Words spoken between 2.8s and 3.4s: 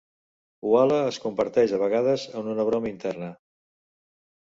interna.